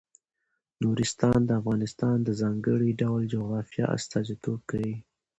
نورستان 0.83 1.39
د 1.45 1.49
افغانستان 1.61 2.17
د 2.23 2.29
ځانګړي 2.41 2.89
ډول 3.01 3.21
جغرافیه 3.33 3.85
استازیتوب 3.97 4.59
کوي. 4.69 4.95